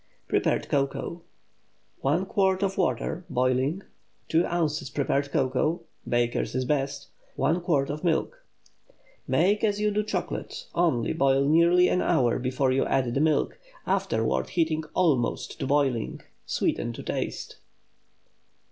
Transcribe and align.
PREPARED 0.29 0.67
COCOA. 0.67 1.01
✠ 1.17 1.21
1 1.99 2.25
quart 2.25 2.63
of 2.63 2.75
water, 2.75 3.23
boiling. 3.29 3.83
2 4.29 4.41
ozs. 4.45 4.91
prepared 4.91 5.31
cocoa—Baker's 5.31 6.55
is 6.55 6.65
best. 6.65 7.09
1 7.35 7.61
quart 7.61 7.91
of 7.91 8.03
milk. 8.03 8.43
Make 9.27 9.63
as 9.63 9.79
you 9.79 9.91
do 9.91 10.01
chocolate—only 10.01 11.13
boil 11.13 11.45
nearly 11.47 11.87
an 11.87 12.01
hour 12.01 12.39
before 12.39 12.71
you 12.71 12.83
add 12.87 13.13
the 13.13 13.21
milk, 13.21 13.59
afterward 13.85 14.49
heating 14.49 14.83
almost 14.95 15.59
to 15.59 15.67
boiling. 15.67 16.21
Sweeten 16.47 16.93
to 16.93 17.03
taste. 17.03 17.57